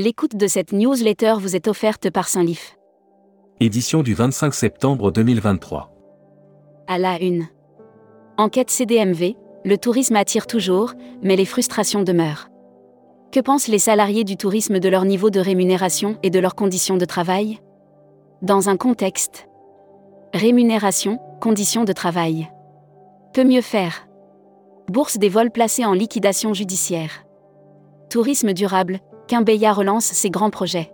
L'écoute 0.00 0.36
de 0.36 0.46
cette 0.46 0.70
newsletter 0.70 1.34
vous 1.40 1.56
est 1.56 1.66
offerte 1.66 2.08
par 2.08 2.28
Saint-Lif. 2.28 2.78
Édition 3.58 4.04
du 4.04 4.14
25 4.14 4.54
septembre 4.54 5.10
2023. 5.10 5.92
À 6.86 6.98
la 6.98 7.20
une. 7.20 7.48
Enquête 8.36 8.70
CDMV, 8.70 9.34
le 9.64 9.76
tourisme 9.76 10.14
attire 10.14 10.46
toujours, 10.46 10.92
mais 11.20 11.34
les 11.34 11.44
frustrations 11.44 12.04
demeurent. 12.04 12.48
Que 13.32 13.40
pensent 13.40 13.66
les 13.66 13.80
salariés 13.80 14.22
du 14.22 14.36
tourisme 14.36 14.78
de 14.78 14.88
leur 14.88 15.04
niveau 15.04 15.30
de 15.30 15.40
rémunération 15.40 16.16
et 16.22 16.30
de 16.30 16.38
leurs 16.38 16.54
conditions 16.54 16.96
de 16.96 17.04
travail? 17.04 17.58
Dans 18.40 18.68
un 18.68 18.76
contexte. 18.76 19.48
Rémunération, 20.32 21.18
conditions 21.40 21.82
de 21.82 21.92
travail. 21.92 22.48
Que 23.34 23.40
mieux 23.40 23.62
faire 23.62 24.06
Bourse 24.86 25.18
des 25.18 25.28
vols 25.28 25.50
placés 25.50 25.84
en 25.84 25.92
liquidation 25.92 26.54
judiciaire. 26.54 27.24
Tourisme 28.10 28.52
durable, 28.52 29.00
Quimbeya 29.28 29.74
relance 29.74 30.06
ses 30.06 30.30
grands 30.30 30.48
projets. 30.48 30.90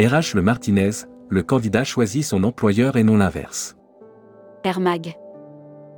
RH 0.00 0.34
Le 0.34 0.40
Martinez, 0.40 0.90
le 1.28 1.42
candidat 1.42 1.82
choisit 1.82 2.24
son 2.24 2.44
employeur 2.44 2.96
et 2.96 3.02
non 3.02 3.16
l'inverse. 3.16 3.76
Air 4.62 4.78
Mag. 4.78 5.16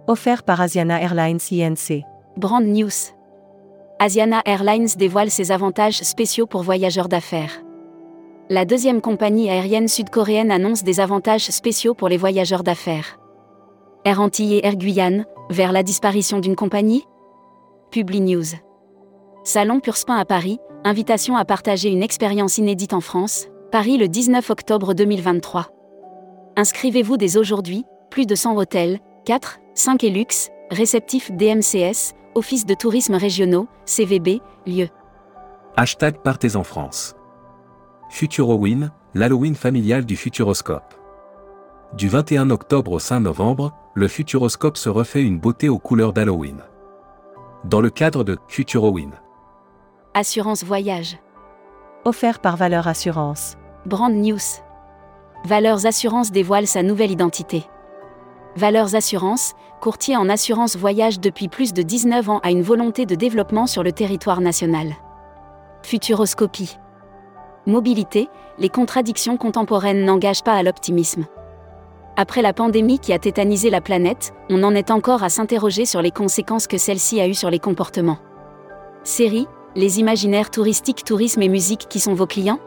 Offert 0.06 0.44
par 0.44 0.62
Asiana 0.62 1.00
Airlines 1.00 1.38
INC. 1.52 2.04
Brand 2.38 2.64
News. 2.64 3.12
Asiana 3.98 4.40
Airlines 4.46 4.88
dévoile 4.96 5.30
ses 5.30 5.52
avantages 5.52 6.02
spéciaux 6.02 6.46
pour 6.46 6.62
voyageurs 6.62 7.08
d'affaires. 7.08 7.62
La 8.48 8.64
deuxième 8.64 9.02
compagnie 9.02 9.50
aérienne 9.50 9.88
sud-coréenne 9.88 10.50
annonce 10.50 10.82
des 10.84 11.00
avantages 11.00 11.50
spéciaux 11.50 11.94
pour 11.94 12.08
les 12.08 12.16
voyageurs 12.16 12.62
d'affaires. 12.62 13.18
Air 14.06 14.20
Antilles 14.20 14.54
et 14.54 14.66
Air 14.66 14.76
Guyane, 14.76 15.26
vers 15.50 15.72
la 15.72 15.82
disparition 15.82 16.40
d'une 16.40 16.56
compagnie? 16.56 17.04
Publi 17.90 18.22
News. 18.22 18.54
Salon 19.44 19.80
Purspin 19.80 20.14
à 20.14 20.24
Paris, 20.24 20.60
invitation 20.84 21.36
à 21.36 21.44
partager 21.44 21.88
une 21.88 22.04
expérience 22.04 22.58
inédite 22.58 22.92
en 22.92 23.00
France, 23.00 23.48
Paris 23.72 23.98
le 23.98 24.06
19 24.06 24.50
octobre 24.50 24.94
2023. 24.94 25.66
Inscrivez-vous 26.56 27.16
dès 27.16 27.36
aujourd'hui, 27.36 27.84
plus 28.08 28.24
de 28.24 28.36
100 28.36 28.56
hôtels, 28.56 29.00
4, 29.24 29.58
5 29.74 30.04
et 30.04 30.10
luxe, 30.10 30.50
réceptifs 30.70 31.32
DMCS, 31.32 32.14
Office 32.36 32.66
de 32.66 32.74
tourisme 32.74 33.16
régionaux, 33.16 33.66
CVB, 33.84 34.40
lieu. 34.64 34.88
Hashtag 35.76 36.18
Partez 36.22 36.54
en 36.54 36.62
France. 36.62 37.16
Futurowin, 38.10 38.92
l'Halloween 39.14 39.56
familial 39.56 40.06
du 40.06 40.14
Futuroscope. 40.14 40.94
Du 41.94 42.06
21 42.06 42.50
octobre 42.50 42.92
au 42.92 43.00
5 43.00 43.18
novembre, 43.18 43.74
le 43.94 44.06
Futuroscope 44.06 44.76
se 44.76 44.88
refait 44.88 45.22
une 45.24 45.40
beauté 45.40 45.68
aux 45.68 45.80
couleurs 45.80 46.12
d'Halloween. 46.12 46.62
Dans 47.64 47.80
le 47.80 47.90
cadre 47.90 48.22
de 48.22 48.38
Futurowin. 48.46 49.10
Assurance 50.14 50.62
voyage. 50.62 51.16
Offert 52.04 52.40
par 52.40 52.58
Valeur 52.58 52.86
Assurance. 52.86 53.56
Brand 53.86 54.12
News. 54.12 54.60
Valeurs 55.46 55.86
Assurance 55.86 56.30
dévoile 56.30 56.66
sa 56.66 56.82
nouvelle 56.82 57.10
identité. 57.10 57.64
Valeurs 58.54 58.94
Assurance, 58.94 59.54
courtier 59.80 60.14
en 60.18 60.28
assurance 60.28 60.76
voyage 60.76 61.18
depuis 61.18 61.48
plus 61.48 61.72
de 61.72 61.80
19 61.80 62.28
ans, 62.28 62.40
a 62.42 62.50
une 62.50 62.60
volonté 62.60 63.06
de 63.06 63.14
développement 63.14 63.66
sur 63.66 63.82
le 63.82 63.90
territoire 63.90 64.42
national. 64.42 64.88
Futuroscopie. 65.82 66.76
Mobilité, 67.64 68.28
les 68.58 68.68
contradictions 68.68 69.38
contemporaines 69.38 70.04
n'engagent 70.04 70.44
pas 70.44 70.56
à 70.56 70.62
l'optimisme. 70.62 71.24
Après 72.18 72.42
la 72.42 72.52
pandémie 72.52 72.98
qui 72.98 73.14
a 73.14 73.18
tétanisé 73.18 73.70
la 73.70 73.80
planète, 73.80 74.34
on 74.50 74.62
en 74.62 74.74
est 74.74 74.90
encore 74.90 75.22
à 75.22 75.30
s'interroger 75.30 75.86
sur 75.86 76.02
les 76.02 76.10
conséquences 76.10 76.66
que 76.66 76.76
celle-ci 76.76 77.18
a 77.18 77.28
eues 77.28 77.34
sur 77.34 77.48
les 77.48 77.60
comportements. 77.60 78.18
Série, 79.04 79.48
les 79.74 80.00
imaginaires 80.00 80.50
touristiques, 80.50 81.04
tourisme 81.04 81.42
et 81.42 81.48
musique 81.48 81.86
qui 81.88 82.00
sont 82.00 82.14
vos 82.14 82.26
clients? 82.26 82.60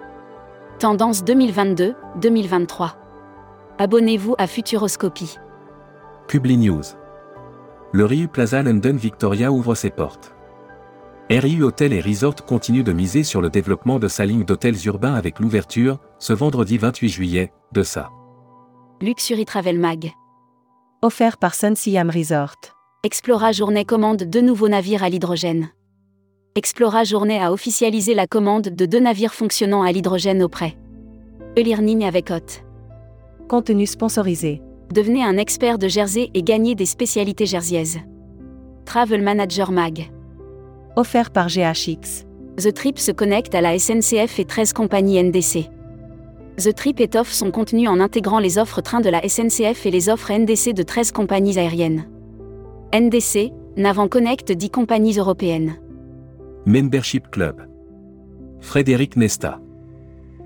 Tendance 0.80 1.24
2022-2023. 1.24 2.94
Abonnez-vous 3.78 4.36
à 4.38 4.48
Futuroscopie. 4.48 5.38
Publi 6.28 6.58
News. 6.58 6.84
Le 7.92 8.06
Riu 8.06 8.28
Plaza 8.28 8.64
London 8.64 8.96
Victoria 8.96 9.52
ouvre 9.52 9.76
ses 9.76 9.90
portes. 9.90 10.34
RIU 11.30 11.64
Hotel 11.64 11.94
et 11.94 12.02
Resort 12.02 12.46
continue 12.46 12.84
de 12.84 12.92
miser 12.92 13.24
sur 13.24 13.42
le 13.42 13.50
développement 13.50 14.00
de 14.00 14.08
sa 14.08 14.26
ligne 14.26 14.44
d'hôtels 14.44 14.86
urbains 14.86 15.16
avec 15.16 15.40
l'ouverture, 15.40 16.00
ce 16.20 16.34
vendredi 16.34 16.78
28 16.78 17.10
juillet, 17.10 17.54
de 17.72 17.84
sa 17.84 18.10
Luxury 19.02 19.46
Travel 19.46 19.80
Mag. 19.80 20.12
Offert 21.02 21.38
par 21.38 21.56
Sun 21.56 21.76
Siam 21.76 22.10
Resort. 22.10 22.56
Explora 23.04 23.52
Journée 23.52 23.86
commande 23.86 24.24
deux 24.24 24.42
nouveaux 24.42 24.70
navires 24.70 25.04
à 25.04 25.10
l'hydrogène. 25.10 25.70
Explora 26.58 27.04
Journée 27.04 27.42
a 27.42 27.52
officialisé 27.52 28.14
la 28.14 28.28
commande 28.28 28.70
de 28.70 28.86
deux 28.86 29.02
navires 29.02 29.34
fonctionnant 29.34 29.82
à 29.82 29.92
l'hydrogène 29.92 30.42
auprès. 30.42 30.78
E-Learning 31.60 32.06
avec 32.06 32.32
Hot. 32.32 32.64
Contenu 33.50 33.86
sponsorisé. 33.86 34.62
Devenez 34.90 35.22
un 35.22 35.36
expert 35.36 35.78
de 35.78 35.90
Jersey 35.90 36.30
et 36.34 36.44
gagnez 36.44 36.74
des 36.74 36.86
spécialités 36.86 37.46
jerseyaises. 37.46 38.00
Travel 38.86 39.22
Manager 39.22 39.74
Mag. 39.74 40.10
Offert 40.96 41.32
par 41.32 41.50
GHX. 41.50 42.26
The 42.56 42.74
Trip 42.74 43.00
se 43.00 43.12
connecte 43.12 43.54
à 43.54 43.60
la 43.60 43.78
SNCF 43.78 44.40
et 44.40 44.46
13 44.46 44.72
compagnies 44.72 45.22
NDC. 45.22 45.70
The 46.56 46.74
Trip 46.74 47.02
étoffe 47.02 47.34
son 47.34 47.52
contenu 47.52 47.90
en 47.90 48.00
intégrant 48.00 48.40
les 48.40 48.58
offres 48.60 48.80
trains 48.80 49.02
de 49.02 49.10
la 49.10 49.28
SNCF 49.28 49.86
et 49.86 49.92
les 49.92 50.08
offres 50.08 50.32
NDC 50.32 50.72
de 50.72 50.84
13 50.84 51.12
compagnies 51.12 51.60
aériennes. 51.60 52.08
NDC, 52.94 53.52
Navant 53.76 54.08
Connect 54.08 54.54
10 54.54 54.70
compagnies 54.70 55.18
européennes. 55.18 55.80
Membership 56.68 57.30
Club. 57.30 57.68
Frédéric 58.60 59.18
Nesta. 59.18 59.60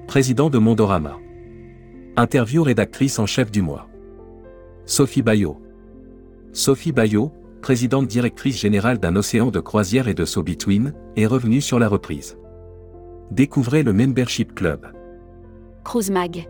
Président 0.06 0.50
de 0.50 0.58
Mondorama. 0.58 1.16
Interview 2.18 2.62
rédactrice 2.62 3.20
en 3.20 3.26
chef 3.26 3.52
du 3.52 3.62
mois. 3.62 3.88
Sophie 4.86 5.22
Bayot. 5.22 5.62
Sophie 6.52 6.92
Bayot, 6.92 7.32
présidente 7.62 8.08
directrice 8.08 8.60
générale 8.60 8.98
d'un 8.98 9.16
océan 9.16 9.50
de 9.50 9.62
croisière 9.62 10.10
et 10.10 10.14
de 10.14 10.26
So 10.26 10.44
Between, 10.44 10.94
est 11.16 11.26
revenue 11.26 11.62
sur 11.62 11.80
la 11.80 11.88
reprise. 11.88 12.38
Découvrez 13.32 13.84
le 13.84 13.94
Membership 13.94 14.54
Club. 14.54 14.88
Cruise 15.86 16.12
Mag. 16.12 16.50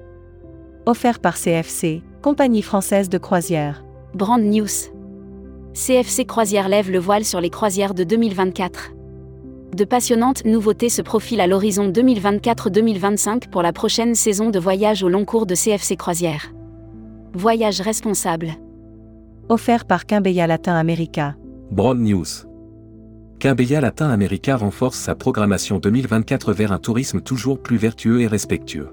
Offert 0.87 1.19
par 1.19 1.37
CFC, 1.37 2.01
compagnie 2.23 2.63
française 2.63 3.07
de 3.07 3.19
croisière. 3.19 3.85
Brand 4.15 4.41
News. 4.41 4.89
CFC 5.75 6.25
Croisière 6.25 6.69
lève 6.69 6.89
le 6.89 6.97
voile 6.97 7.23
sur 7.23 7.39
les 7.39 7.51
croisières 7.51 7.93
de 7.93 8.03
2024. 8.03 8.93
De 9.73 9.83
passionnantes 9.83 10.45
nouveautés 10.45 10.89
se 10.89 11.01
profilent 11.01 11.41
à 11.41 11.47
l'horizon 11.47 11.91
2024-2025 11.91 13.49
pour 13.49 13.61
la 13.61 13.71
prochaine 13.71 14.15
saison 14.15 14.49
de 14.49 14.59
voyage 14.59 15.03
au 15.03 15.09
long 15.09 15.25
cours 15.25 15.45
de 15.45 15.53
CFC 15.53 15.95
Croisière. 15.95 16.51
Voyage 17.33 17.79
responsable. 17.79 18.49
Offert 19.47 19.85
par 19.85 20.07
Quimbeya 20.07 20.47
Latin 20.47 20.75
America. 20.75 21.35
Broad 21.69 21.99
News. 21.99 22.25
Quimbeya 23.39 23.79
Latin 23.79 24.09
America 24.09 24.57
renforce 24.57 24.97
sa 24.97 25.13
programmation 25.13 25.77
2024 25.77 26.51
vers 26.51 26.71
un 26.71 26.79
tourisme 26.79 27.21
toujours 27.21 27.61
plus 27.61 27.77
vertueux 27.77 28.21
et 28.21 28.27
respectueux. 28.27 28.89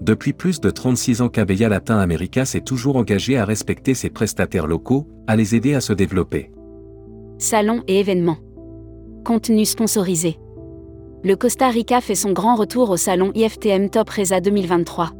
Depuis 0.00 0.32
plus 0.32 0.60
de 0.60 0.70
36 0.70 1.22
ans 1.22 1.28
Quimbeya 1.28 1.68
Latin 1.68 1.98
America 1.98 2.44
s'est 2.44 2.60
toujours 2.60 2.96
engagé 2.96 3.36
à 3.36 3.44
respecter 3.44 3.94
ses 3.94 4.10
prestataires 4.10 4.68
locaux, 4.68 5.08
à 5.26 5.34
les 5.34 5.56
aider 5.56 5.74
à 5.74 5.80
se 5.80 5.92
développer. 5.92 6.52
Salons 7.38 7.82
et 7.88 7.98
événements. 7.98 8.38
Contenu 9.24 9.64
sponsorisé. 9.64 10.36
Le 11.22 11.36
Costa 11.36 11.68
Rica 11.68 12.00
fait 12.00 12.16
son 12.16 12.32
grand 12.32 12.56
retour 12.56 12.90
au 12.90 12.96
salon 12.96 13.30
IFTM 13.36 13.88
Top 13.88 14.10
Reza 14.10 14.40
2023. 14.40 15.10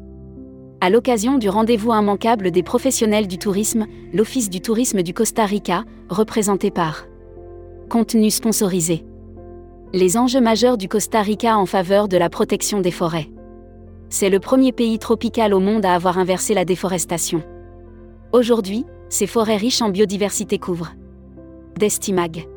À 0.80 0.90
l'occasion 0.90 1.38
du 1.38 1.48
rendez-vous 1.48 1.92
immanquable 1.92 2.50
des 2.50 2.64
professionnels 2.64 3.28
du 3.28 3.38
tourisme, 3.38 3.86
l'Office 4.12 4.50
du 4.50 4.60
tourisme 4.60 5.04
du 5.04 5.14
Costa 5.14 5.44
Rica, 5.44 5.84
représenté 6.08 6.72
par 6.72 7.04
Contenu 7.88 8.32
sponsorisé. 8.32 9.04
Les 9.92 10.16
enjeux 10.16 10.41
majeurs 10.41 10.78
du 10.78 10.88
Costa 10.88 11.22
Rica 11.22 11.56
en 11.56 11.66
faveur 11.66 12.09
de 12.09 12.16
la 12.16 12.28
protection 12.28 12.80
des 12.80 12.91
forêts. 12.91 13.30
C'est 14.09 14.30
le 14.30 14.41
premier 14.41 14.72
pays 14.72 14.98
tropical 14.98 15.54
au 15.54 15.60
monde 15.60 15.86
à 15.86 15.94
avoir 15.94 16.18
inversé 16.18 16.54
la 16.54 16.65
déforestation. 16.65 17.44
Aujourd'hui, 18.32 18.84
ces 19.10 19.28
forêts 19.28 19.59
riches 19.59 19.80
en 19.80 19.91
biodiversité 19.91 20.59
couvrent. 20.59 20.94
Destimag. 21.78 22.48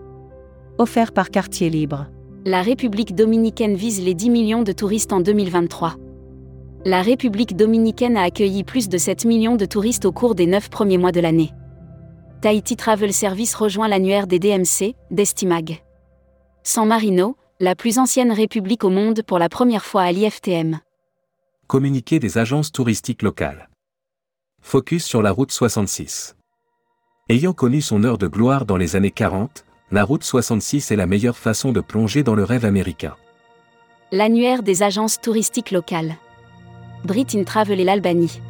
Offert 0.78 1.14
par 1.14 1.30
Quartier 1.30 1.70
Libre. 1.70 2.08
La 2.44 2.62
République 2.62 3.16
dominicaine 3.16 3.76
vise 3.76 4.04
les 4.04 4.14
10 4.14 4.30
millions 4.30 4.62
de 4.62 4.74
touristes 4.74 5.14
en 5.14 5.22
2023. 5.22 5.96
La 6.84 7.02
République 7.02 7.56
dominicaine 7.56 8.18
a 8.18 8.24
accueilli 8.24 8.66
plus 8.66 8.90
de 8.90 8.98
7 8.98 9.24
millions 9.24 9.56
de 9.56 9.66
touristes 9.66 10.04
au 10.04 10.12
cours 10.12 10.36
des 10.36 10.48
9 10.48 10.70
premiers 10.70 10.98
mois 10.98 11.14
de 11.14 11.22
l'année. 11.22 11.54
Tahiti 12.42 12.76
Travel 12.76 13.14
Service 13.14 13.56
rejoint 13.56 13.88
l'annuaire 13.88 14.28
des 14.28 14.38
DMC, 14.38 14.96
Destimag. 15.12 15.82
San 16.64 16.90
Marino, 16.90 17.38
la 17.62 17.76
plus 17.76 17.98
ancienne 17.98 18.34
république 18.34 18.84
au 18.84 18.90
monde 18.90 19.22
pour 19.24 19.40
la 19.40 19.48
première 19.48 19.86
fois 19.86 20.02
à 20.02 20.12
l'IFTM. 20.12 20.80
Communiqué 21.68 22.20
des 22.20 22.38
agences 22.38 22.74
touristiques 22.74 23.22
locales. 23.22 23.70
Focus 24.62 25.06
sur 25.06 25.22
la 25.22 25.32
route 25.32 25.54
66. 25.54 26.36
Ayant 27.30 27.54
connu 27.54 27.80
son 27.80 28.04
heure 28.04 28.18
de 28.18 28.28
gloire 28.28 28.66
dans 28.66 28.78
les 28.78 28.98
années 28.98 29.10
40, 29.12 29.64
la 29.96 30.04
route 30.04 30.26
66 30.26 30.92
est 30.92 30.98
la 30.98 31.06
meilleure 31.06 31.38
façon 31.38 31.72
de 31.72 31.80
plonger 31.80 32.22
dans 32.22 32.36
le 32.36 32.44
rêve 32.44 32.66
américain. 32.66 33.16
L'annuaire 34.12 34.62
des 34.62 34.84
agences 34.84 35.22
touristiques 35.22 35.72
locales. 35.72 36.18
Brit 37.06 37.28
in 37.34 37.46
Travel 37.46 37.80
et 37.80 37.86
l'Albanie. 37.86 38.42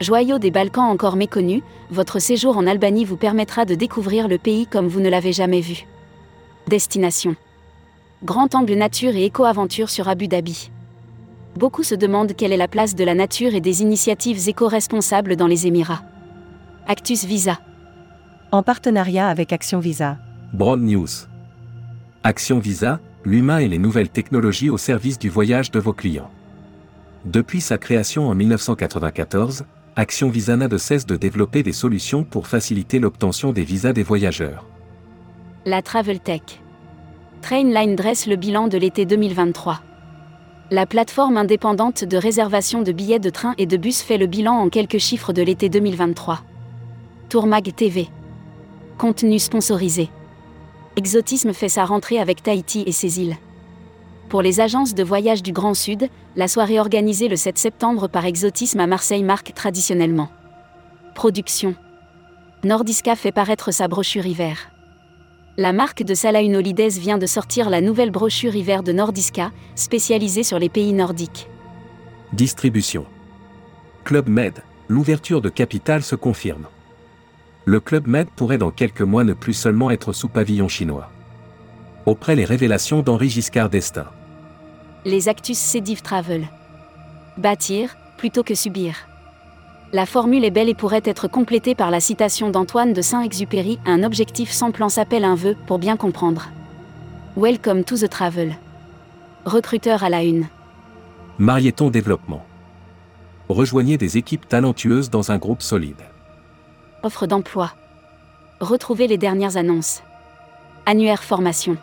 Joyau 0.00 0.40
des 0.40 0.50
Balkans 0.50 0.90
encore 0.90 1.14
méconnu, 1.14 1.62
votre 1.92 2.18
séjour 2.18 2.58
en 2.58 2.66
Albanie 2.66 3.04
vous 3.04 3.16
permettra 3.16 3.64
de 3.64 3.76
découvrir 3.76 4.26
le 4.26 4.38
pays 4.38 4.66
comme 4.66 4.88
vous 4.88 4.98
ne 4.98 5.08
l'avez 5.08 5.32
jamais 5.32 5.60
vu. 5.60 5.86
Destination. 6.66 7.36
Grand 8.24 8.52
angle 8.56 8.74
nature 8.74 9.14
et 9.14 9.24
éco-aventure 9.24 9.88
sur 9.88 10.08
Abu 10.08 10.26
Dhabi. 10.26 10.72
Beaucoup 11.54 11.84
se 11.84 11.94
demandent 11.94 12.34
quelle 12.34 12.52
est 12.52 12.56
la 12.56 12.66
place 12.66 12.96
de 12.96 13.04
la 13.04 13.14
nature 13.14 13.54
et 13.54 13.60
des 13.60 13.82
initiatives 13.82 14.48
éco-responsables 14.48 15.36
dans 15.36 15.46
les 15.46 15.68
Émirats. 15.68 16.02
Actus 16.88 17.24
Visa. 17.24 17.60
En 18.50 18.64
partenariat 18.64 19.28
avec 19.28 19.52
Action 19.52 19.78
Visa. 19.78 20.18
Broad 20.52 20.80
News. 20.80 21.08
Action 22.22 22.60
Visa, 22.60 23.00
l'humain 23.24 23.58
et 23.58 23.68
les 23.68 23.78
nouvelles 23.78 24.08
technologies 24.08 24.70
au 24.70 24.78
service 24.78 25.18
du 25.18 25.28
voyage 25.28 25.72
de 25.72 25.80
vos 25.80 25.92
clients. 25.92 26.30
Depuis 27.24 27.60
sa 27.60 27.78
création 27.78 28.28
en 28.28 28.34
1994, 28.34 29.64
Action 29.96 30.28
Visa 30.30 30.56
n'a 30.56 30.68
de 30.68 30.78
cesse 30.78 31.04
de 31.04 31.16
développer 31.16 31.64
des 31.64 31.72
solutions 31.72 32.22
pour 32.22 32.46
faciliter 32.46 33.00
l'obtention 33.00 33.52
des 33.52 33.64
visas 33.64 33.92
des 33.92 34.04
voyageurs. 34.04 34.66
La 35.64 35.82
Travel 35.82 36.20
Tech. 36.20 36.42
Trainline 37.42 37.96
dresse 37.96 38.26
le 38.26 38.36
bilan 38.36 38.68
de 38.68 38.78
l'été 38.78 39.04
2023. 39.04 39.80
La 40.70 40.86
plateforme 40.86 41.36
indépendante 41.36 42.04
de 42.04 42.16
réservation 42.16 42.82
de 42.82 42.92
billets 42.92 43.18
de 43.18 43.30
train 43.30 43.54
et 43.58 43.66
de 43.66 43.76
bus 43.76 44.00
fait 44.00 44.18
le 44.18 44.26
bilan 44.26 44.54
en 44.54 44.68
quelques 44.68 44.98
chiffres 44.98 45.32
de 45.32 45.42
l'été 45.42 45.68
2023. 45.68 46.40
Tourmag 47.28 47.74
TV. 47.74 48.08
Contenu 48.96 49.40
sponsorisé. 49.40 50.08
Exotisme 50.98 51.52
fait 51.52 51.68
sa 51.68 51.84
rentrée 51.84 52.18
avec 52.18 52.42
Tahiti 52.42 52.82
et 52.86 52.92
ses 52.92 53.20
îles. 53.20 53.36
Pour 54.30 54.40
les 54.40 54.60
agences 54.60 54.94
de 54.94 55.04
voyage 55.04 55.42
du 55.42 55.52
Grand 55.52 55.74
Sud, 55.74 56.08
la 56.36 56.48
soirée 56.48 56.80
organisée 56.80 57.28
le 57.28 57.36
7 57.36 57.58
septembre 57.58 58.08
par 58.08 58.24
Exotisme 58.24 58.80
à 58.80 58.86
Marseille 58.86 59.22
marque 59.22 59.52
traditionnellement. 59.52 60.30
Production. 61.14 61.74
Nordiska 62.64 63.14
fait 63.14 63.30
paraître 63.30 63.72
sa 63.72 63.88
brochure 63.88 64.24
hiver. 64.24 64.70
La 65.58 65.74
marque 65.74 66.02
de 66.02 66.14
Salahin 66.14 66.54
Holidays 66.54 66.98
vient 66.98 67.18
de 67.18 67.26
sortir 67.26 67.68
la 67.68 67.82
nouvelle 67.82 68.10
brochure 68.10 68.56
hiver 68.56 68.82
de 68.82 68.92
Nordiska, 68.92 69.52
spécialisée 69.74 70.44
sur 70.44 70.58
les 70.58 70.70
pays 70.70 70.94
nordiques. 70.94 71.48
Distribution. 72.32 73.04
Club 74.04 74.28
Med, 74.28 74.62
l'ouverture 74.88 75.42
de 75.42 75.50
capital 75.50 76.02
se 76.02 76.14
confirme. 76.16 76.66
Le 77.68 77.80
Club 77.80 78.06
Med 78.06 78.28
pourrait 78.30 78.58
dans 78.58 78.70
quelques 78.70 79.02
mois 79.02 79.24
ne 79.24 79.32
plus 79.32 79.52
seulement 79.52 79.90
être 79.90 80.12
sous 80.12 80.28
pavillon 80.28 80.68
chinois. 80.68 81.10
Auprès 82.06 82.36
les 82.36 82.44
révélations 82.44 83.02
d'Henri 83.02 83.28
Giscard 83.28 83.70
d'Estaing. 83.70 84.06
Les 85.04 85.28
Actus 85.28 85.58
Cédiv 85.58 86.00
Travel. 86.00 86.46
Bâtir, 87.38 87.96
plutôt 88.18 88.44
que 88.44 88.54
subir. 88.54 89.08
La 89.92 90.06
formule 90.06 90.44
est 90.44 90.52
belle 90.52 90.68
et 90.68 90.74
pourrait 90.74 91.02
être 91.04 91.26
complétée 91.26 91.74
par 91.74 91.90
la 91.90 91.98
citation 91.98 92.50
d'Antoine 92.50 92.92
de 92.92 93.02
Saint-Exupéry 93.02 93.80
Un 93.84 94.04
objectif 94.04 94.52
sans 94.52 94.70
plan 94.70 94.88
s'appelle 94.88 95.24
un 95.24 95.34
vœu, 95.34 95.56
pour 95.66 95.80
bien 95.80 95.96
comprendre. 95.96 96.50
Welcome 97.36 97.82
to 97.82 97.96
the 97.96 98.08
travel. 98.08 98.54
Recruteur 99.44 100.04
à 100.04 100.08
la 100.08 100.22
une. 100.22 100.46
Marieton 101.40 101.90
Développement. 101.90 102.46
Rejoignez 103.48 103.98
des 103.98 104.18
équipes 104.18 104.46
talentueuses 104.46 105.10
dans 105.10 105.32
un 105.32 105.38
groupe 105.38 105.62
solide. 105.62 106.04
Offre 107.06 107.28
d'emploi. 107.28 107.72
Retrouvez 108.58 109.06
les 109.06 109.16
dernières 109.16 109.56
annonces. 109.56 110.02
Annuaire 110.86 111.22
formation. 111.22 111.76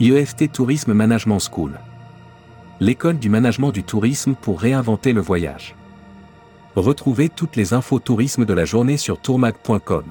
IEFT 0.00 0.50
Tourisme 0.50 0.92
Management 0.92 1.38
School. 1.38 1.78
L'école 2.80 3.20
du 3.20 3.28
management 3.28 3.70
du 3.70 3.84
tourisme 3.84 4.34
pour 4.34 4.60
réinventer 4.60 5.12
le 5.12 5.20
voyage. 5.20 5.76
Retrouvez 6.74 7.28
toutes 7.28 7.54
les 7.54 7.74
infos 7.74 8.00
tourisme 8.00 8.44
de 8.44 8.52
la 8.52 8.64
journée 8.64 8.96
sur 8.96 9.20
tourmag.com. 9.20 10.06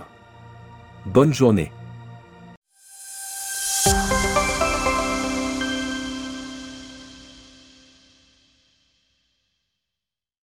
Bonne 1.05 1.33
journée. 1.33 1.73